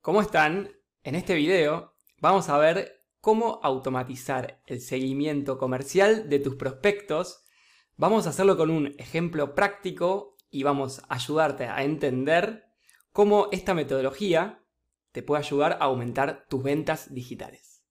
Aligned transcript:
¿Cómo 0.00 0.20
están? 0.22 0.70
En 1.02 1.16
este 1.16 1.34
video 1.34 1.92
vamos 2.20 2.48
a 2.48 2.56
ver 2.56 3.04
cómo 3.20 3.58
automatizar 3.64 4.62
el 4.66 4.80
seguimiento 4.80 5.58
comercial 5.58 6.28
de 6.28 6.38
tus 6.38 6.54
prospectos. 6.54 7.44
Vamos 7.96 8.26
a 8.26 8.30
hacerlo 8.30 8.56
con 8.56 8.70
un 8.70 8.94
ejemplo 8.98 9.56
práctico 9.56 10.36
y 10.50 10.62
vamos 10.62 11.00
a 11.08 11.16
ayudarte 11.16 11.64
a 11.64 11.82
entender 11.82 12.66
cómo 13.12 13.48
esta 13.50 13.74
metodología 13.74 14.64
te 15.10 15.24
puede 15.24 15.42
ayudar 15.42 15.72
a 15.72 15.86
aumentar 15.86 16.46
tus 16.48 16.62
ventas 16.62 17.12
digitales. 17.12 17.82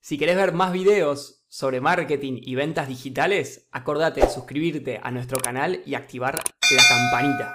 Si 0.00 0.18
querés 0.18 0.36
ver 0.36 0.52
más 0.52 0.72
videos 0.72 1.45
sobre 1.56 1.80
marketing 1.80 2.38
y 2.42 2.54
ventas 2.54 2.86
digitales, 2.86 3.66
acordate 3.72 4.20
de 4.20 4.28
suscribirte 4.28 5.00
a 5.02 5.10
nuestro 5.10 5.40
canal 5.40 5.80
y 5.86 5.94
activar 5.94 6.34
la 6.36 6.82
campanita. 6.86 7.54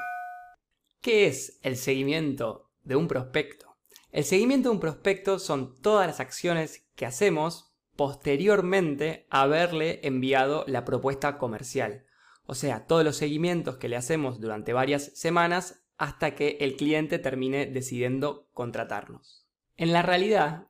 ¿Qué 1.01 1.27
es 1.27 1.59
el 1.61 1.77
seguimiento 1.77 2.71
de 2.81 2.95
un 2.95 3.07
prospecto? 3.07 3.77
El 4.11 4.23
seguimiento 4.23 4.69
de 4.69 4.73
un 4.73 4.79
prospecto 4.79 5.37
son 5.37 5.79
todas 5.83 6.07
las 6.07 6.19
acciones 6.19 6.87
que 6.95 7.05
hacemos 7.05 7.75
posteriormente 7.95 9.27
a 9.29 9.43
haberle 9.43 9.99
enviado 10.01 10.65
la 10.65 10.83
propuesta 10.83 11.37
comercial. 11.37 12.07
O 12.47 12.55
sea, 12.55 12.87
todos 12.87 13.03
los 13.03 13.17
seguimientos 13.17 13.77
que 13.77 13.87
le 13.87 13.97
hacemos 13.97 14.41
durante 14.41 14.73
varias 14.73 15.11
semanas 15.13 15.83
hasta 15.99 16.33
que 16.33 16.57
el 16.61 16.75
cliente 16.75 17.19
termine 17.19 17.67
decidiendo 17.67 18.49
contratarnos. 18.55 19.45
En 19.77 19.93
la 19.93 20.01
realidad, 20.01 20.69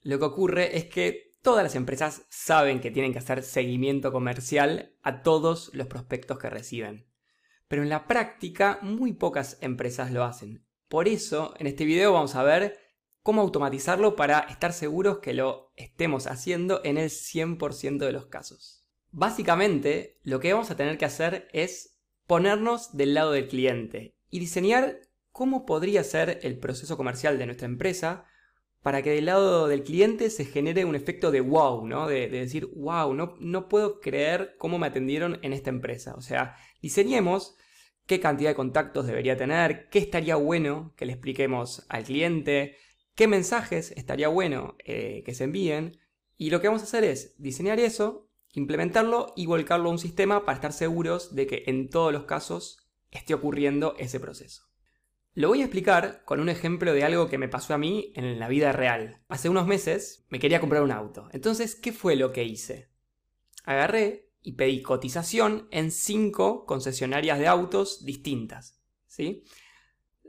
lo 0.00 0.18
que 0.18 0.24
ocurre 0.24 0.78
es 0.78 0.86
que 0.86 1.29
todas 1.42 1.62
las 1.62 1.74
empresas 1.74 2.26
saben 2.28 2.80
que 2.80 2.90
tienen 2.90 3.12
que 3.12 3.18
hacer 3.18 3.42
seguimiento 3.42 4.12
comercial 4.12 4.94
a 5.02 5.22
todos 5.22 5.70
los 5.74 5.86
prospectos 5.86 6.38
que 6.38 6.50
reciben. 6.50 7.06
Pero 7.68 7.82
en 7.82 7.88
la 7.88 8.06
práctica 8.06 8.78
muy 8.82 9.12
pocas 9.12 9.58
empresas 9.60 10.10
lo 10.10 10.24
hacen. 10.24 10.66
Por 10.88 11.06
eso, 11.08 11.54
en 11.58 11.66
este 11.66 11.84
video 11.84 12.12
vamos 12.12 12.34
a 12.34 12.42
ver 12.42 12.78
cómo 13.22 13.42
automatizarlo 13.42 14.16
para 14.16 14.40
estar 14.40 14.72
seguros 14.72 15.18
que 15.18 15.34
lo 15.34 15.72
estemos 15.76 16.26
haciendo 16.26 16.80
en 16.84 16.98
el 16.98 17.10
100% 17.10 17.98
de 17.98 18.12
los 18.12 18.26
casos. 18.26 18.86
Básicamente, 19.12 20.18
lo 20.22 20.40
que 20.40 20.52
vamos 20.52 20.70
a 20.70 20.76
tener 20.76 20.98
que 20.98 21.04
hacer 21.04 21.48
es 21.52 21.98
ponernos 22.26 22.96
del 22.96 23.14
lado 23.14 23.32
del 23.32 23.48
cliente 23.48 24.16
y 24.30 24.40
diseñar 24.40 25.00
cómo 25.30 25.66
podría 25.66 26.04
ser 26.04 26.40
el 26.42 26.58
proceso 26.58 26.96
comercial 26.96 27.38
de 27.38 27.46
nuestra 27.46 27.66
empresa 27.66 28.24
para 28.82 29.02
que 29.02 29.10
del 29.10 29.26
lado 29.26 29.68
del 29.68 29.82
cliente 29.82 30.30
se 30.30 30.44
genere 30.44 30.84
un 30.84 30.94
efecto 30.94 31.30
de 31.30 31.40
wow, 31.40 31.86
¿no? 31.86 32.08
De, 32.08 32.28
decir, 32.28 32.66
wow, 32.74 33.12
no, 33.14 33.68
puedo 33.68 34.00
creer 34.00 34.54
cómo 34.58 34.78
me 34.78 34.86
atendieron 34.86 35.38
en 35.42 35.52
esta 35.52 35.70
empresa. 35.70 36.14
O 36.14 36.22
sea, 36.22 36.56
diseñemos 36.80 37.56
qué 38.06 38.20
cantidad 38.20 38.50
de 38.50 38.56
contactos 38.56 39.06
debería 39.06 39.36
tener, 39.36 39.88
qué 39.90 39.98
estaría 39.98 40.36
bueno 40.36 40.94
que 40.96 41.04
le 41.04 41.12
expliquemos 41.12 41.84
al 41.88 42.04
cliente, 42.04 42.76
qué 43.14 43.28
mensajes 43.28 43.92
estaría 43.92 44.28
bueno 44.28 44.76
eh, 44.84 45.22
que 45.24 45.34
se 45.34 45.44
envíen. 45.44 45.98
Y 46.36 46.48
lo 46.48 46.60
que 46.62 46.68
vamos 46.68 46.80
a 46.80 46.86
hacer 46.86 47.04
es 47.04 47.34
diseñar 47.38 47.78
eso, 47.78 48.30
implementarlo 48.54 49.34
y 49.36 49.44
volcarlo 49.44 49.90
a 49.90 49.92
un 49.92 49.98
sistema 49.98 50.46
para 50.46 50.56
estar 50.56 50.72
seguros 50.72 51.34
de 51.34 51.46
que 51.46 51.64
en 51.66 51.90
todos 51.90 52.14
los 52.14 52.24
casos 52.24 52.78
esté 53.10 53.34
ocurriendo 53.34 53.94
ese 53.98 54.18
proceso. 54.20 54.69
Lo 55.40 55.48
voy 55.48 55.62
a 55.62 55.64
explicar 55.64 56.22
con 56.26 56.38
un 56.38 56.50
ejemplo 56.50 56.92
de 56.92 57.02
algo 57.02 57.30
que 57.30 57.38
me 57.38 57.48
pasó 57.48 57.72
a 57.72 57.78
mí 57.78 58.12
en 58.14 58.38
la 58.38 58.46
vida 58.46 58.72
real. 58.72 59.22
Hace 59.30 59.48
unos 59.48 59.66
meses 59.66 60.26
me 60.28 60.38
quería 60.38 60.60
comprar 60.60 60.82
un 60.82 60.90
auto. 60.90 61.30
Entonces, 61.32 61.74
¿qué 61.74 61.94
fue 61.94 62.14
lo 62.14 62.30
que 62.30 62.44
hice? 62.44 62.90
Agarré 63.64 64.28
y 64.42 64.52
pedí 64.52 64.82
cotización 64.82 65.66
en 65.70 65.92
cinco 65.92 66.66
concesionarias 66.66 67.38
de 67.38 67.46
autos 67.46 68.04
distintas. 68.04 68.82
¿sí? 69.06 69.44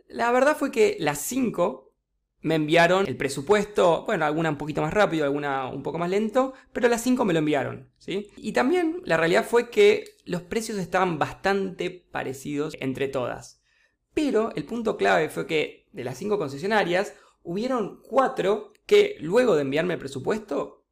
La 0.08 0.32
verdad 0.32 0.56
fue 0.56 0.72
que 0.72 0.96
las 0.98 1.20
cinco 1.20 1.94
me 2.40 2.56
enviaron 2.56 3.06
el 3.06 3.18
presupuesto, 3.18 4.06
bueno, 4.06 4.24
alguna 4.24 4.52
un 4.52 4.58
poquito 4.58 4.82
más 4.82 4.94
rápido, 4.94 5.26
alguna 5.26 5.68
un 5.68 5.84
poco 5.84 5.98
más 5.98 6.10
lento, 6.10 6.54
pero 6.72 6.88
las 6.88 7.04
cinco 7.04 7.26
me 7.26 7.34
lo 7.34 7.40
enviaron, 7.40 7.92
¿sí? 7.98 8.30
Y 8.38 8.54
también 8.54 9.02
la 9.04 9.18
realidad 9.18 9.46
fue 9.46 9.70
que 9.70 10.06
los 10.24 10.42
precios 10.42 10.78
estaban 10.78 11.20
bastante 11.20 11.90
parecidos 11.90 12.78
entre 12.80 13.10
todas. 13.10 13.61
Pero 14.14 14.54
el 14.56 14.66
punto 14.66 14.98
clave 14.98 15.30
fue 15.30 15.48
que 15.48 15.82
de 15.92 16.04
las 16.04 16.18
cinco 16.18 16.38
concesionarias, 16.38 17.16
hubieron 17.44 18.02
cuatro 18.02 18.74
que 18.86 19.18
luego 19.20 19.56
de 19.56 19.62
enviarme 19.62 19.94
el 19.94 20.00
presupuesto 20.00 20.86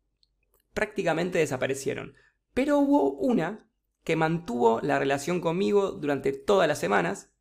prácticamente 0.73 1.39
desaparecieron. 1.39 2.15
Pero 2.53 2.79
hubo 2.79 3.11
una 3.11 3.67
que 4.03 4.15
mantuvo 4.15 4.79
la 4.81 4.99
relación 4.99 5.41
conmigo 5.41 5.91
durante 5.91 6.33
todas 6.33 6.67
las 6.67 6.79
semanas, 6.79 7.31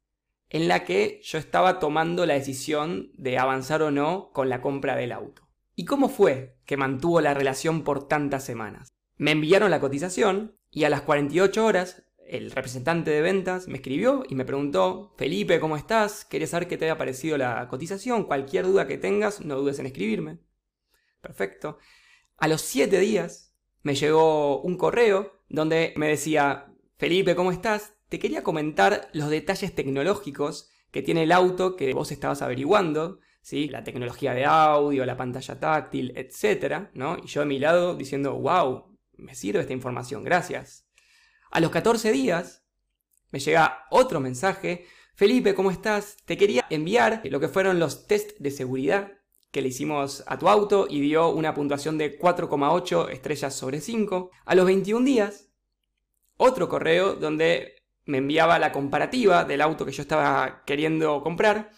en 0.50 0.69
la 0.69 0.84
que 0.84 1.21
yo 1.22 1.38
estaba 1.38 1.78
tomando 1.78 2.27
la 2.27 2.34
decisión 2.34 3.11
de 3.15 3.38
avanzar 3.38 3.83
o 3.83 3.91
no 3.91 4.31
con 4.33 4.49
la 4.49 4.61
compra 4.61 4.97
del 4.97 5.12
auto. 5.12 5.49
¿Y 5.75 5.84
cómo 5.84 6.09
fue 6.09 6.56
que 6.65 6.77
mantuvo 6.77 7.21
la 7.21 7.34
relación 7.34 7.84
por 7.84 8.09
tantas 8.09 8.44
semanas? 8.44 8.88
Me 9.17 9.31
enviaron 9.31 9.71
la 9.71 9.81
cotización 9.81 10.56
y 10.71 10.84
a 10.84 10.91
las 10.91 11.03
48 11.03 11.65
horas 11.65 12.05
el 12.28 12.50
representante 12.50 13.11
de 13.11 13.22
ventas 13.22 13.69
me 13.69 13.77
escribió 13.77 14.25
y 14.28 14.34
me 14.34 14.44
preguntó, 14.44 15.15
Felipe, 15.16 15.61
¿cómo 15.61 15.77
estás? 15.77 16.25
Quería 16.25 16.47
saber 16.47 16.69
qué 16.69 16.77
te 16.77 16.84
había 16.84 16.99
parecido 16.99 17.39
la 17.39 17.66
cotización. 17.69 18.25
Cualquier 18.25 18.66
duda 18.66 18.87
que 18.87 18.99
tengas, 18.99 19.41
no 19.41 19.56
dudes 19.56 19.78
en 19.78 19.87
escribirme. 19.87 20.38
Perfecto. 21.21 21.78
A 22.37 22.49
los 22.49 22.61
siete 22.61 23.00
días 23.00 23.55
me 23.83 23.94
llegó 23.94 24.61
un 24.62 24.77
correo 24.77 25.43
donde 25.49 25.94
me 25.97 26.09
decía, 26.09 26.72
Felipe, 26.97 27.34
¿cómo 27.34 27.53
estás? 27.53 27.94
Te 28.09 28.19
quería 28.19 28.43
comentar 28.43 29.09
los 29.12 29.31
detalles 29.31 29.75
tecnológicos 29.75 30.71
que 30.91 31.03
tiene 31.03 31.25
el 31.25 31.33
auto 31.33 31.77
que 31.77 31.93
vos 31.94 32.12
estabas 32.12 32.43
averiguando, 32.43 33.21
¿sí? 33.43 33.69
La 33.69 33.84
tecnología 33.84 34.34
de 34.34 34.44
audio, 34.44 35.05
la 35.05 35.17
pantalla 35.17 35.59
táctil, 35.59 36.12
etc. 36.17 36.88
¿no? 36.94 37.19
Y 37.22 37.27
yo 37.27 37.43
a 37.43 37.47
mi 37.47 37.59
lado 37.59 37.97
diciendo, 37.97 38.34
wow, 38.34 38.99
me 39.17 39.34
sirve 39.34 39.61
esta 39.61 39.72
información, 39.72 40.25
gracias. 40.25 40.88
A 41.50 41.60
los 41.60 41.70
14 41.70 42.12
días 42.12 42.64
me 43.31 43.41
llega 43.41 43.86
otro 43.91 44.20
mensaje. 44.20 44.86
Felipe, 45.14 45.54
¿cómo 45.54 45.70
estás? 45.70 46.16
Te 46.25 46.36
quería 46.36 46.66
enviar 46.70 47.22
lo 47.25 47.41
que 47.41 47.48
fueron 47.48 47.78
los 47.78 48.06
test 48.06 48.38
de 48.38 48.50
seguridad 48.50 49.12
que 49.50 49.62
le 49.62 49.69
hicimos 49.69 50.25
a 50.26 50.38
tu 50.38 50.48
auto 50.48 50.87
y 50.88 51.00
dio 51.00 51.31
una 51.31 51.54
puntuación 51.54 51.97
de 51.97 52.19
4,8 52.19 53.10
estrellas 53.10 53.54
sobre 53.54 53.81
5. 53.81 54.31
A 54.44 54.54
los 54.54 54.66
21 54.66 55.04
días, 55.04 55.48
otro 56.37 56.69
correo 56.69 57.14
donde 57.14 57.82
me 58.04 58.19
enviaba 58.19 58.58
la 58.58 58.72
comparativa 58.72 59.44
del 59.44 59.60
auto 59.60 59.84
que 59.84 59.92
yo 59.92 60.03
estaba 60.03 60.62
queriendo 60.64 61.22
comprar 61.22 61.70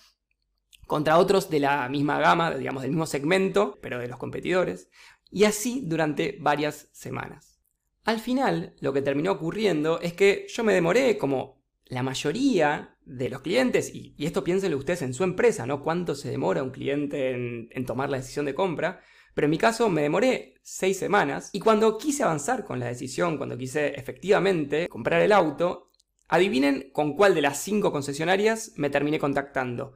contra 0.87 1.19
otros 1.19 1.51
de 1.51 1.61
la 1.61 1.89
misma 1.89 2.19
gama, 2.19 2.53
digamos 2.53 2.83
del 2.83 2.91
mismo 2.91 3.07
segmento, 3.07 3.79
pero 3.81 3.99
de 3.99 4.09
los 4.09 4.19
competidores, 4.19 4.91
y 5.31 5.45
así 5.45 5.83
durante 5.85 6.37
varias 6.41 6.89
semanas. 6.93 7.50
Al 8.05 8.19
final, 8.19 8.75
lo 8.81 8.93
que 8.93 9.03
terminó 9.03 9.33
ocurriendo 9.33 10.01
es 10.01 10.15
que 10.15 10.47
yo 10.49 10.65
me 10.65 10.73
demoré 10.73 11.19
como 11.19 11.63
la 11.87 12.03
mayoría 12.03 12.97
de 13.05 13.29
los 13.29 13.41
clientes, 13.41 13.95
y, 13.95 14.15
esto 14.19 14.45
piénsenlo 14.45 14.79
ustedes 14.79 15.03
en 15.03 15.15
su 15.15 15.25
empresa, 15.25 15.67
¿no? 15.67 15.83
Cuánto 15.83 16.15
se 16.15 16.31
demora 16.31 16.63
un 16.63 16.71
cliente 16.71 17.33
en, 17.33 17.69
en 17.73 17.85
tomar 17.85 18.09
la 18.09 18.19
decisión 18.19 18.47
de 18.47 18.55
compra. 18.55 19.03
Pero 19.35 19.47
en 19.47 19.51
mi 19.51 19.59
caso 19.59 19.89
me 19.89 20.03
demoré 20.03 20.55
seis 20.63 20.99
semanas 20.99 21.51
y 21.53 21.61
cuando 21.61 21.99
quise 21.99 22.25
avanzar 22.25 22.65
con 22.65 22.81
la 22.81 22.87
decisión, 22.87 23.37
cuando 23.37 23.57
quise 23.57 23.89
efectivamente 23.89 24.89
comprar 24.89 25.23
el 25.23 25.33
auto, 25.33 25.91
adivinen 26.29 26.91
con 26.93 27.15
cuál 27.15 27.35
de 27.35 27.43
las 27.43 27.59
cinco 27.59 27.93
concesionarias 27.93 28.73
me 28.77 28.91
terminé 28.91 29.19
contactando 29.19 29.95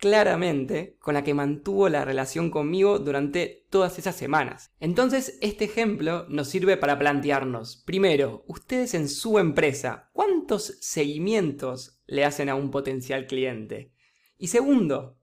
claramente 0.00 0.96
con 0.98 1.12
la 1.12 1.22
que 1.22 1.34
mantuvo 1.34 1.88
la 1.90 2.06
relación 2.06 2.50
conmigo 2.50 2.98
durante 2.98 3.66
todas 3.68 3.98
esas 3.98 4.16
semanas. 4.16 4.72
Entonces, 4.80 5.38
este 5.42 5.66
ejemplo 5.66 6.26
nos 6.28 6.48
sirve 6.48 6.78
para 6.78 6.98
plantearnos, 6.98 7.82
primero, 7.84 8.42
ustedes 8.48 8.94
en 8.94 9.08
su 9.08 9.38
empresa, 9.38 10.10
¿cuántos 10.14 10.78
seguimientos 10.80 12.00
le 12.06 12.24
hacen 12.24 12.48
a 12.48 12.54
un 12.54 12.70
potencial 12.70 13.26
cliente? 13.26 13.92
Y 14.38 14.48
segundo, 14.48 15.18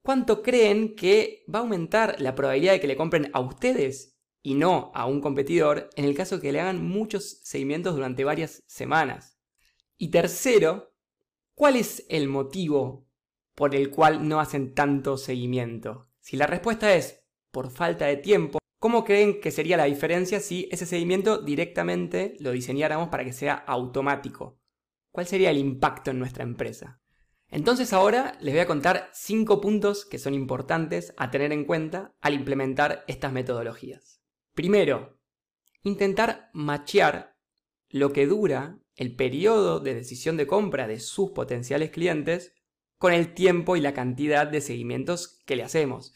¿cuánto 0.00 0.42
creen 0.42 0.96
que 0.96 1.44
va 1.54 1.58
a 1.58 1.62
aumentar 1.62 2.18
la 2.18 2.34
probabilidad 2.34 2.72
de 2.72 2.80
que 2.80 2.88
le 2.88 2.96
compren 2.96 3.30
a 3.34 3.40
ustedes 3.40 4.18
y 4.42 4.54
no 4.54 4.90
a 4.94 5.04
un 5.04 5.20
competidor 5.20 5.90
en 5.96 6.06
el 6.06 6.14
caso 6.14 6.40
que 6.40 6.50
le 6.50 6.60
hagan 6.60 6.82
muchos 6.82 7.40
seguimientos 7.42 7.94
durante 7.94 8.24
varias 8.24 8.64
semanas? 8.66 9.38
Y 9.98 10.10
tercero, 10.10 10.94
¿cuál 11.54 11.76
es 11.76 12.06
el 12.08 12.28
motivo 12.28 13.07
por 13.58 13.74
el 13.74 13.90
cual 13.90 14.28
no 14.28 14.38
hacen 14.38 14.72
tanto 14.72 15.16
seguimiento? 15.16 16.08
Si 16.20 16.36
la 16.36 16.46
respuesta 16.46 16.94
es 16.94 17.24
por 17.50 17.72
falta 17.72 18.06
de 18.06 18.16
tiempo, 18.16 18.60
¿cómo 18.78 19.04
creen 19.04 19.40
que 19.40 19.50
sería 19.50 19.76
la 19.76 19.86
diferencia 19.86 20.38
si 20.38 20.68
ese 20.70 20.86
seguimiento 20.86 21.38
directamente 21.38 22.36
lo 22.38 22.52
diseñáramos 22.52 23.08
para 23.08 23.24
que 23.24 23.32
sea 23.32 23.54
automático? 23.54 24.60
¿Cuál 25.10 25.26
sería 25.26 25.50
el 25.50 25.58
impacto 25.58 26.12
en 26.12 26.20
nuestra 26.20 26.44
empresa? 26.44 27.00
Entonces 27.48 27.92
ahora 27.92 28.38
les 28.40 28.54
voy 28.54 28.60
a 28.60 28.66
contar 28.68 29.10
cinco 29.12 29.60
puntos 29.60 30.04
que 30.04 30.20
son 30.20 30.34
importantes 30.34 31.12
a 31.16 31.32
tener 31.32 31.50
en 31.52 31.64
cuenta 31.64 32.14
al 32.20 32.34
implementar 32.34 33.02
estas 33.08 33.32
metodologías. 33.32 34.22
Primero, 34.54 35.18
intentar 35.82 36.48
machear 36.52 37.36
lo 37.88 38.12
que 38.12 38.28
dura 38.28 38.78
el 38.94 39.16
periodo 39.16 39.80
de 39.80 39.96
decisión 39.96 40.36
de 40.36 40.46
compra 40.46 40.86
de 40.86 41.00
sus 41.00 41.32
potenciales 41.32 41.90
clientes 41.90 42.54
con 42.98 43.12
el 43.12 43.32
tiempo 43.32 43.76
y 43.76 43.80
la 43.80 43.94
cantidad 43.94 44.46
de 44.46 44.60
seguimientos 44.60 45.40
que 45.46 45.56
le 45.56 45.62
hacemos. 45.62 46.14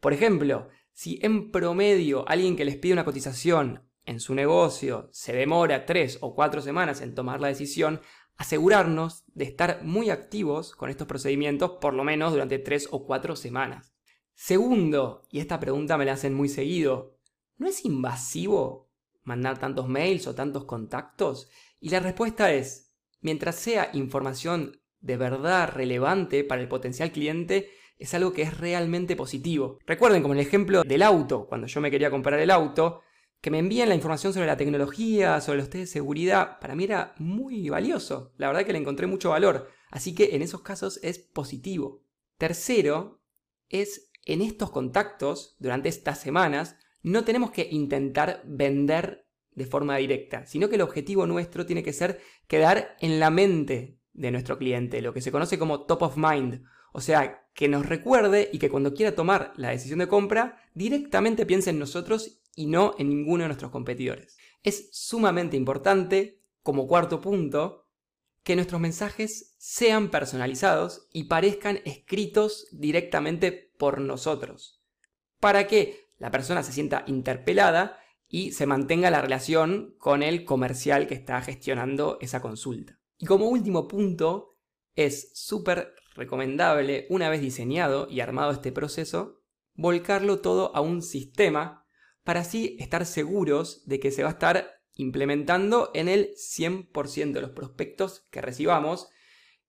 Por 0.00 0.12
ejemplo, 0.12 0.68
si 0.92 1.18
en 1.22 1.50
promedio 1.50 2.28
alguien 2.28 2.56
que 2.56 2.64
les 2.64 2.76
pide 2.76 2.92
una 2.92 3.04
cotización 3.04 3.88
en 4.04 4.20
su 4.20 4.34
negocio 4.34 5.08
se 5.12 5.32
demora 5.32 5.86
tres 5.86 6.18
o 6.20 6.34
cuatro 6.34 6.60
semanas 6.60 7.00
en 7.00 7.14
tomar 7.14 7.40
la 7.40 7.48
decisión, 7.48 8.00
asegurarnos 8.36 9.24
de 9.28 9.44
estar 9.44 9.82
muy 9.84 10.10
activos 10.10 10.74
con 10.74 10.90
estos 10.90 11.06
procedimientos 11.06 11.72
por 11.80 11.94
lo 11.94 12.04
menos 12.04 12.32
durante 12.32 12.58
tres 12.58 12.88
o 12.90 13.06
cuatro 13.06 13.36
semanas. 13.36 13.94
Segundo, 14.34 15.22
y 15.30 15.38
esta 15.38 15.60
pregunta 15.60 15.96
me 15.96 16.04
la 16.04 16.14
hacen 16.14 16.34
muy 16.34 16.48
seguido, 16.48 17.16
¿no 17.56 17.68
es 17.68 17.84
invasivo 17.84 18.90
mandar 19.22 19.58
tantos 19.58 19.88
mails 19.88 20.26
o 20.26 20.34
tantos 20.34 20.64
contactos? 20.64 21.48
Y 21.78 21.90
la 21.90 22.00
respuesta 22.00 22.52
es, 22.52 22.92
mientras 23.20 23.54
sea 23.54 23.90
información 23.92 24.80
de 25.04 25.18
verdad 25.18 25.68
relevante 25.68 26.44
para 26.44 26.62
el 26.62 26.68
potencial 26.68 27.12
cliente, 27.12 27.70
es 27.98 28.14
algo 28.14 28.32
que 28.32 28.42
es 28.42 28.58
realmente 28.58 29.16
positivo. 29.16 29.78
Recuerden 29.86 30.22
como 30.22 30.34
el 30.34 30.40
ejemplo 30.40 30.82
del 30.82 31.02
auto, 31.02 31.46
cuando 31.46 31.66
yo 31.66 31.80
me 31.80 31.90
quería 31.90 32.10
comprar 32.10 32.40
el 32.40 32.50
auto, 32.50 33.02
que 33.40 33.50
me 33.50 33.58
envíen 33.58 33.90
la 33.90 33.94
información 33.94 34.32
sobre 34.32 34.46
la 34.46 34.56
tecnología, 34.56 35.42
sobre 35.42 35.58
los 35.58 35.68
test 35.68 35.82
de 35.82 35.86
seguridad, 35.86 36.58
para 36.58 36.74
mí 36.74 36.84
era 36.84 37.14
muy 37.18 37.68
valioso. 37.68 38.32
La 38.38 38.46
verdad 38.46 38.64
que 38.64 38.72
le 38.72 38.78
encontré 38.78 39.06
mucho 39.06 39.30
valor. 39.30 39.68
Así 39.90 40.14
que 40.14 40.34
en 40.34 40.40
esos 40.40 40.62
casos 40.62 40.98
es 41.02 41.18
positivo. 41.18 42.02
Tercero, 42.38 43.20
es 43.68 44.10
en 44.24 44.40
estos 44.40 44.70
contactos, 44.70 45.54
durante 45.58 45.90
estas 45.90 46.18
semanas, 46.18 46.76
no 47.02 47.24
tenemos 47.24 47.50
que 47.50 47.68
intentar 47.70 48.42
vender 48.46 49.26
de 49.50 49.66
forma 49.66 49.98
directa, 49.98 50.46
sino 50.46 50.70
que 50.70 50.76
el 50.76 50.82
objetivo 50.82 51.26
nuestro 51.26 51.66
tiene 51.66 51.82
que 51.82 51.92
ser 51.92 52.20
quedar 52.48 52.96
en 53.00 53.20
la 53.20 53.28
mente 53.28 54.00
de 54.14 54.30
nuestro 54.30 54.58
cliente, 54.58 55.02
lo 55.02 55.12
que 55.12 55.20
se 55.20 55.32
conoce 55.32 55.58
como 55.58 55.82
top 55.82 56.02
of 56.02 56.16
mind. 56.16 56.64
O 56.92 57.00
sea, 57.00 57.44
que 57.54 57.68
nos 57.68 57.86
recuerde 57.86 58.48
y 58.52 58.58
que 58.58 58.70
cuando 58.70 58.94
quiera 58.94 59.14
tomar 59.14 59.52
la 59.56 59.70
decisión 59.70 59.98
de 59.98 60.08
compra, 60.08 60.62
directamente 60.74 61.44
piense 61.44 61.70
en 61.70 61.78
nosotros 61.78 62.40
y 62.54 62.66
no 62.66 62.94
en 62.98 63.08
ninguno 63.08 63.42
de 63.42 63.48
nuestros 63.48 63.70
competidores. 63.70 64.36
Es 64.62 64.88
sumamente 64.92 65.56
importante, 65.56 66.40
como 66.62 66.86
cuarto 66.86 67.20
punto, 67.20 67.84
que 68.44 68.56
nuestros 68.56 68.80
mensajes 68.80 69.54
sean 69.58 70.10
personalizados 70.10 71.08
y 71.12 71.24
parezcan 71.24 71.80
escritos 71.84 72.68
directamente 72.72 73.72
por 73.78 74.00
nosotros, 74.00 74.82
para 75.40 75.66
que 75.66 76.06
la 76.18 76.30
persona 76.30 76.62
se 76.62 76.72
sienta 76.72 77.04
interpelada 77.06 77.98
y 78.28 78.52
se 78.52 78.66
mantenga 78.66 79.10
la 79.10 79.20
relación 79.20 79.94
con 79.98 80.22
el 80.22 80.44
comercial 80.44 81.06
que 81.06 81.14
está 81.14 81.40
gestionando 81.40 82.18
esa 82.20 82.40
consulta. 82.40 82.98
Y 83.24 83.26
como 83.26 83.48
último 83.48 83.88
punto, 83.88 84.58
es 84.94 85.30
súper 85.32 85.94
recomendable, 86.14 87.06
una 87.08 87.30
vez 87.30 87.40
diseñado 87.40 88.06
y 88.10 88.20
armado 88.20 88.52
este 88.52 88.70
proceso, 88.70 89.40
volcarlo 89.72 90.40
todo 90.40 90.76
a 90.76 90.82
un 90.82 91.00
sistema 91.00 91.86
para 92.22 92.40
así 92.40 92.76
estar 92.78 93.06
seguros 93.06 93.86
de 93.86 93.98
que 93.98 94.10
se 94.10 94.24
va 94.24 94.28
a 94.28 94.32
estar 94.32 94.74
implementando 94.92 95.90
en 95.94 96.08
el 96.08 96.34
100% 96.34 97.32
de 97.32 97.40
los 97.40 97.52
prospectos 97.52 98.26
que 98.30 98.42
recibamos 98.42 99.08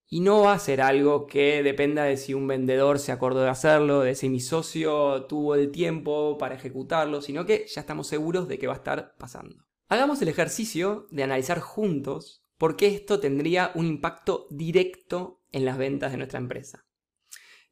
y 0.06 0.19
no 0.19 0.42
va 0.42 0.52
a 0.52 0.60
ser 0.60 0.81
algo 0.81 1.25
que 1.25 1.63
dependa 1.63 2.04
de 2.04 2.18
si 2.18 2.34
un 2.34 2.48
vendedor 2.48 3.00
se 3.00 3.13
acordó 3.13 3.42
de 3.42 3.52
hacerlo, 3.52 4.02
de 4.02 4.16
si 4.16 4.28
mi 4.28 4.42
socio 4.42 5.28
tuvo 5.28 5.56
el 5.56 5.72
tiempo 5.72 6.38
para 6.38 6.56
ejecutarlo, 6.56 7.22
sino 7.22 7.46
que 7.46 7.68
ya 7.74 7.80
estamos 7.80 8.07
seguros 8.07 8.50
de 8.50 8.60
que 8.60 8.68
va 8.68 8.74
a 8.74 8.84
estar 8.84 9.16
pasando. 9.18 9.63
Hagamos 9.88 10.22
el 10.22 10.28
ejercicio 10.28 11.07
de 11.10 11.24
analizar 11.24 11.62
juntos 11.62 12.44
por 12.57 12.78
qué 12.78 12.88
esto 12.88 13.19
tendría 13.19 13.72
un 13.75 13.86
impacto 13.86 14.48
directo 14.50 15.42
en 15.52 15.66
las 15.66 15.78
ventas 15.78 16.12
de 16.12 16.18
nuestra 16.18 16.40
empresa. 16.40 16.86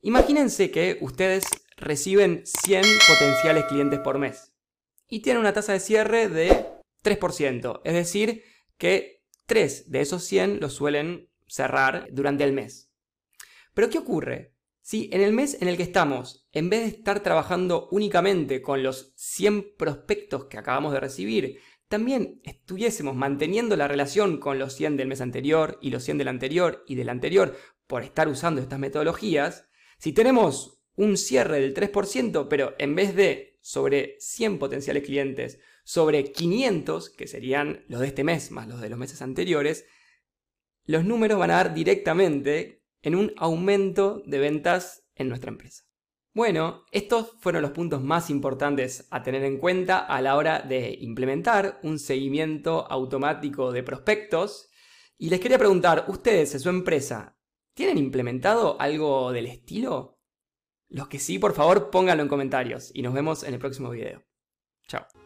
Imagínense 0.02 0.72
que 0.72 0.98
ustedes 1.02 1.46
reciben 1.78 2.44
100 2.46 2.84
potenciales 3.08 3.66
clientes 3.66 4.00
por 4.00 4.20
mes 4.20 4.54
y 5.08 5.22
tiene 5.22 5.40
una 5.40 5.54
tasa 5.54 5.74
de 5.74 5.80
cierre 5.80 6.28
de 6.28 6.66
3%. 7.04 7.82
Es 7.84 7.94
decir, 7.94 8.44
que 8.78 9.24
3 9.46 9.92
de 9.92 10.02
esos 10.02 10.24
100 10.24 10.60
los 10.60 10.74
suelen 10.74 11.30
cerrar 11.48 12.08
durante 12.12 12.44
el 12.44 12.54
mes. 12.54 12.92
Pero 13.74 13.90
¿qué 13.90 13.98
ocurre? 13.98 14.54
Si 14.82 15.10
en 15.14 15.22
el 15.22 15.32
mes 15.32 15.62
en 15.62 15.70
el 15.70 15.78
que 15.78 15.84
estamos, 15.84 16.46
en 16.52 16.70
vez 16.70 16.82
de 16.82 16.98
estar 16.98 17.22
trabajando 17.22 17.88
únicamente 17.92 18.62
con 18.62 18.84
los 18.84 19.14
100 19.16 19.76
prospectos 19.78 20.46
que 20.46 20.58
acabamos 20.58 20.92
de 20.92 21.00
recibir, 21.00 21.60
también 21.94 22.42
estuviésemos 22.44 23.16
manteniendo 23.16 23.76
la 23.76 23.88
relación 23.88 24.40
con 24.40 24.58
los 24.58 24.74
100 24.74 24.98
del 24.98 25.08
mes 25.08 25.22
anterior 25.22 25.78
y 25.80 25.92
los 25.92 26.04
100 26.04 26.18
del 26.18 26.28
anterior 26.28 26.84
y 26.88 26.96
del 26.96 27.08
anterior 27.08 27.56
por 27.86 28.02
estar 28.02 28.28
usando 28.28 28.62
estas 28.62 28.80
metodologías, 28.80 29.68
si 30.00 30.12
tenemos 30.12 30.82
un 30.96 31.18
cierre 31.18 31.60
del 31.62 31.76
3%, 31.76 32.48
pero 32.50 32.74
en 32.80 32.96
vez 32.96 33.16
de 33.16 33.60
sobre 33.62 34.16
100 34.18 34.58
potenciales 34.58 35.04
clientes, 35.04 35.60
sobre 35.84 36.32
500, 36.32 37.12
que 37.12 37.28
serían 37.28 37.86
los 37.88 38.02
de 38.02 38.08
este 38.08 38.24
mes 38.24 38.50
más 38.50 38.68
los 38.68 38.82
de 38.82 38.90
los 38.90 38.98
meses 38.98 39.22
anteriores, 39.22 39.86
los 40.86 41.06
números 41.06 41.38
van 41.38 41.52
a 41.52 41.58
dar 41.58 41.76
directamente 41.76 42.82
en 43.04 43.14
un 43.14 43.34
aumento 43.38 44.24
de 44.26 44.40
ventas 44.40 45.06
en 45.14 45.30
nuestra 45.30 45.52
empresa. 45.52 45.84
Bueno, 46.34 46.84
estos 46.92 47.36
fueron 47.40 47.62
los 47.62 47.72
puntos 47.72 48.02
más 48.02 48.32
importantes 48.32 49.08
a 49.12 49.22
tener 49.22 49.44
en 49.44 49.60
cuenta 49.60 50.00
a 50.00 50.20
la 50.20 50.36
hora 50.36 50.62
de 50.62 50.98
implementar 51.00 51.80
un 51.84 52.00
seguimiento 52.00 52.92
automático 52.92 53.72
de 53.72 53.84
prospectos. 53.84 54.70
Y 55.20 55.30
les 55.30 55.40
quería 55.40 55.60
preguntar, 55.60 56.06
¿ustedes 56.08 56.56
en 56.56 56.60
su 56.60 56.70
empresa 56.70 57.38
tienen 57.76 58.00
implementado 58.00 58.82
algo 58.82 59.32
del 59.32 59.46
estilo? 59.46 60.18
Los 60.90 61.08
que 61.08 61.20
sí, 61.20 61.38
por 61.38 61.54
favor, 61.54 61.92
pónganlo 61.92 62.24
en 62.24 62.30
comentarios 62.30 62.90
y 62.96 63.04
nos 63.04 63.14
vemos 63.14 63.44
en 63.44 63.54
el 63.54 63.60
próximo 63.60 63.92
video. 63.92 64.24
Chao. 64.88 65.23